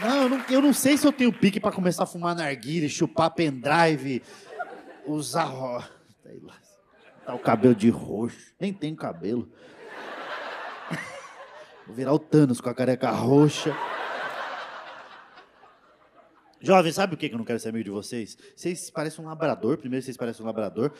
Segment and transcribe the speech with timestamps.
[0.00, 2.88] Não eu, não, eu não sei se eu tenho pique pra começar a fumar narguile,
[2.88, 4.22] chupar pendrive,
[5.06, 5.90] usar.
[7.24, 8.54] Tá o cabelo de roxo.
[8.58, 9.50] Nem tem cabelo.
[11.86, 13.76] Vou virar o Thanos com a careca roxa.
[16.62, 18.36] Jovem, sabe o que que eu não quero ser amigo de vocês?
[18.54, 19.78] Vocês parecem um labrador.
[19.78, 20.92] Primeiro, vocês parecem um labrador.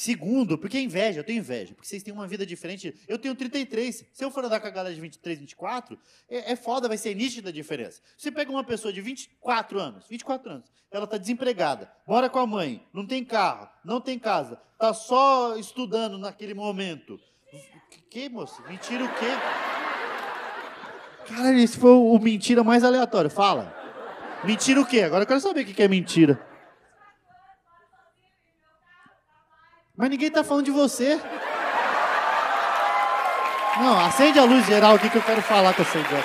[0.00, 1.74] Segundo, porque é inveja, eu tenho inveja.
[1.74, 2.94] Porque vocês têm uma vida diferente.
[3.06, 4.06] Eu tenho 33.
[4.10, 7.14] Se eu for andar com a galera de 23, 24, é, é foda, vai ser
[7.14, 8.00] nítida a diferença.
[8.16, 12.46] Você pega uma pessoa de 24 anos, 24 anos, ela tá desempregada, mora com a
[12.46, 17.20] mãe, não tem carro, não tem casa, tá só estudando naquele momento.
[17.90, 18.62] Que, que moço?
[18.66, 19.36] Mentira o quê?
[21.28, 23.28] Cara, esse foi o, mentira mais aleatório.
[23.28, 23.76] Fala.
[24.44, 25.02] Mentira o quê?
[25.02, 26.40] Agora eu quero saber o que é mentira.
[30.00, 31.20] Mas ninguém tá falando de você.
[33.78, 36.24] Não, acende a luz geral aqui que eu quero falar com essa idiota.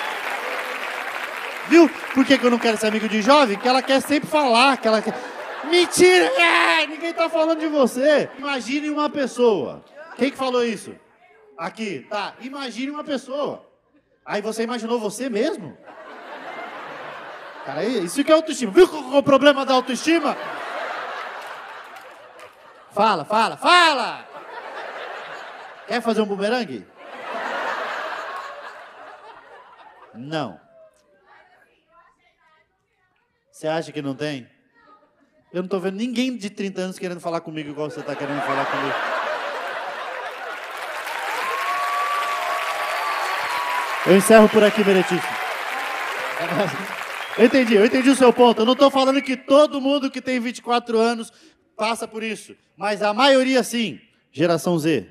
[1.68, 3.58] Viu por que, que eu não quero ser amigo de jovem?
[3.58, 5.14] Que ela quer sempre falar, que ela quer...
[5.64, 6.24] Mentira!
[6.24, 8.30] É, ninguém tá falando de você.
[8.38, 9.84] Imagine uma pessoa.
[10.16, 10.94] Quem que falou isso?
[11.58, 12.32] Aqui, tá.
[12.40, 13.62] Imagine uma pessoa.
[14.24, 15.76] Aí você imaginou você mesmo?
[17.66, 18.72] Cara, isso que é autoestima.
[18.72, 20.34] Viu qual é o problema da autoestima?
[22.96, 24.26] Fala, fala, fala!
[25.86, 26.86] Quer fazer um bumerangue?
[30.14, 30.58] Não.
[33.52, 34.48] Você acha que não tem?
[35.52, 38.40] Eu não tô vendo ninguém de 30 anos querendo falar comigo igual você tá querendo
[38.40, 38.94] falar comigo.
[44.06, 45.36] Eu encerro por aqui, Meretíssimo.
[47.36, 48.62] Eu entendi, eu entendi o seu ponto.
[48.62, 51.30] Eu não estou falando que todo mundo que tem 24 anos
[51.76, 54.00] passa por isso, mas a maioria sim.
[54.32, 55.06] Geração Z.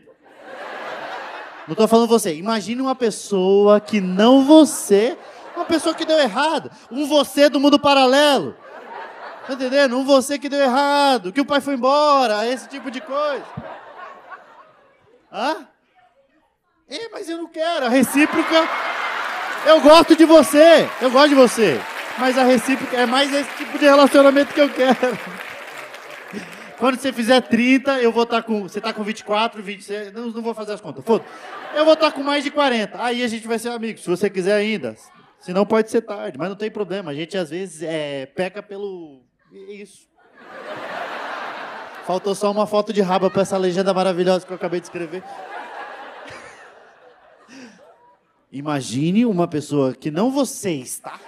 [1.68, 2.36] Não estou falando você.
[2.36, 5.18] Imagine uma pessoa que não você,
[5.56, 6.70] uma pessoa que deu errado.
[6.92, 8.56] Um você do mundo paralelo.
[9.48, 9.98] Tá entendendo?
[9.98, 13.46] Um você que deu errado, que o pai foi embora, esse tipo de coisa.
[15.32, 15.68] Hã?
[16.88, 17.86] É, mas eu não quero.
[17.86, 18.70] A recíproca.
[19.66, 20.88] Eu gosto de você.
[21.02, 21.82] Eu gosto de você.
[22.18, 25.18] Mas a recíproca é mais esse tipo de relacionamento que eu quero.
[26.78, 28.64] Quando você fizer 30, eu vou estar com.
[28.64, 30.14] Você está com 24, 26.
[30.14, 31.04] Não, não vou fazer as contas.
[31.06, 31.24] Foda.
[31.74, 33.02] Eu vou estar com mais de 40.
[33.02, 34.96] Aí a gente vai ser amigo, se você quiser ainda.
[35.40, 37.12] Se não, pode ser tarde, mas não tem problema.
[37.12, 39.24] A gente às vezes é, peca pelo.
[39.70, 40.08] Isso.
[42.06, 45.24] Faltou só uma foto de raba para essa legenda maravilhosa que eu acabei de escrever.
[48.52, 51.20] Imagine uma pessoa que não você está.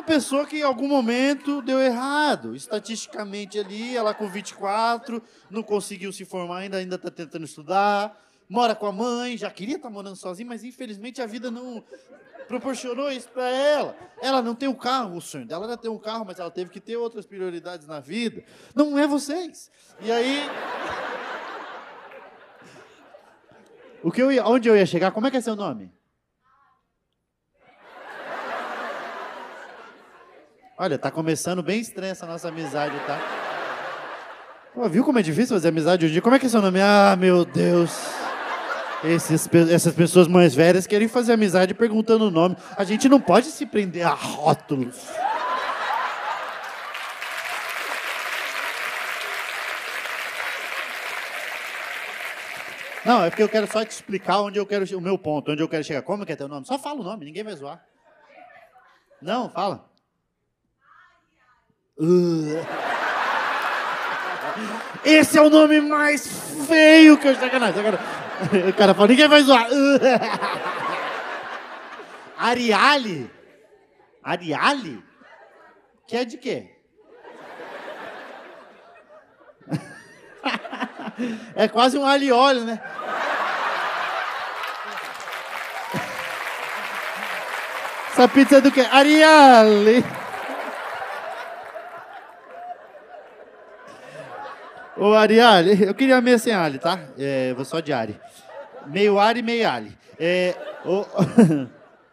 [0.00, 2.56] Uma pessoa que em algum momento deu errado.
[2.56, 8.18] Estatisticamente ali, ela com 24, não conseguiu se formar ainda, ainda está tentando estudar,
[8.48, 11.84] mora com a mãe, já queria estar morando sozinha, mas infelizmente a vida não
[12.48, 13.94] proporcionou isso para ela.
[14.22, 16.70] Ela não tem um carro, o sonho dela era ter um carro, mas ela teve
[16.70, 18.42] que ter outras prioridades na vida.
[18.74, 19.70] Não é vocês.
[20.00, 20.48] E aí.
[24.02, 25.10] O que eu ia, onde eu ia chegar?
[25.10, 25.92] Como é que é seu nome?
[30.82, 33.18] Olha, tá começando bem estranha essa nossa amizade, tá?
[34.74, 36.22] Pô, viu como é difícil fazer amizade hoje em dia?
[36.22, 36.80] Como é que é seu nome?
[36.80, 37.90] Ah, meu Deus.
[39.04, 42.56] Esses essas pessoas mais velhas querem fazer amizade perguntando o nome.
[42.78, 44.96] A gente não pode se prender a rótulos.
[53.04, 55.62] Não, é porque eu quero só te explicar onde eu quero o meu ponto, onde
[55.62, 56.00] eu quero chegar.
[56.00, 56.64] Como que é teu nome?
[56.64, 57.84] Só fala o nome, ninguém vai zoar.
[59.20, 59.89] Não, fala.
[62.00, 62.64] Uh.
[65.04, 66.26] Esse é o nome mais
[66.66, 67.74] feio que eu sacanagem.
[67.74, 68.70] sacanagem.
[68.70, 69.68] O cara fala, ninguém vai zoar.
[69.70, 70.00] Uh.
[72.38, 73.30] Ariale?
[74.24, 75.04] Ariale?
[76.06, 76.70] Que é de quê?
[81.54, 82.80] É quase um óleo, né?
[88.10, 88.80] Essa pizza é do quê?
[88.90, 90.02] Ariale.
[95.00, 97.02] Ô, Ariale, eu queria meia sem alho, tá?
[97.16, 98.20] É, vou só de Ari.
[98.86, 99.96] Meio Ari, meio Ali.
[100.18, 100.54] É,
[100.84, 101.06] ô,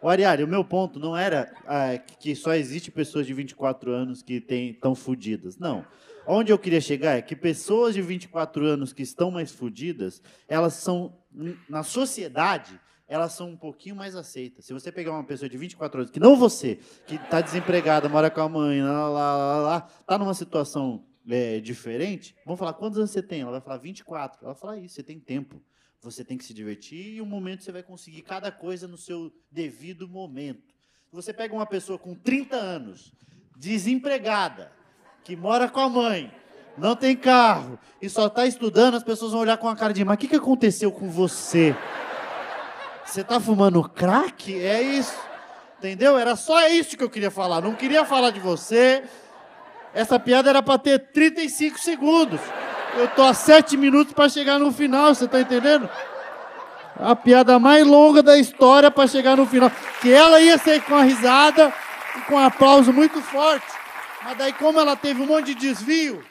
[0.00, 4.42] ô, o meu ponto não era ah, que só existe pessoas de 24 anos que
[4.48, 5.58] estão fudidas.
[5.58, 5.84] Não.
[6.26, 10.72] Onde eu queria chegar é que pessoas de 24 anos que estão mais fudidas, elas
[10.72, 11.14] são,
[11.68, 14.64] na sociedade, elas são um pouquinho mais aceitas.
[14.64, 18.30] Se você pegar uma pessoa de 24 anos, que não você, que está desempregada, mora
[18.30, 22.98] com a mãe, lá, lá, lá, lá, tá numa situação é, diferente, vamos falar, quantos
[22.98, 23.42] anos você tem?
[23.42, 24.38] Ela vai falar 24.
[24.42, 25.62] Ela vai falar isso, você tem tempo.
[26.00, 29.32] Você tem que se divertir e um momento você vai conseguir cada coisa no seu
[29.50, 30.74] devido momento.
[31.10, 33.12] Você pega uma pessoa com 30 anos,
[33.56, 34.70] desempregada,
[35.24, 36.32] que mora com a mãe,
[36.76, 40.04] não tem carro e só está estudando, as pessoas vão olhar com a cara de,
[40.04, 41.74] mas o que, que aconteceu com você?
[43.04, 44.54] Você está fumando crack?
[44.54, 45.18] É isso.
[45.78, 46.18] Entendeu?
[46.18, 47.62] Era só isso que eu queria falar.
[47.62, 49.02] Não queria falar de você.
[49.94, 52.40] Essa piada era para ter 35 segundos.
[52.96, 55.88] Eu tô a 7 minutos para chegar no final, você tá entendendo?
[56.96, 59.70] A piada mais longa da história para chegar no final.
[60.00, 61.72] Que ela ia ser com a risada
[62.16, 63.66] e com um aplauso muito forte.
[64.24, 66.24] Mas daí, como ela teve um monte de desvio,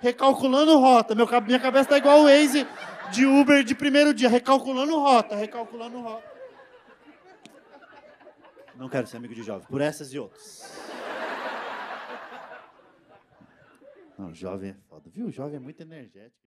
[0.00, 1.14] recalculando rota.
[1.14, 2.66] Meu, minha cabeça tá igual o Waze
[3.10, 6.36] de Uber de primeiro dia, recalculando rota, recalculando rota.
[8.74, 10.75] Não quero ser amigo de jovem, por essas e outras.
[14.18, 15.10] Não, jovem é foda.
[15.10, 15.26] Viu?
[15.26, 16.46] O jovem é muito energético.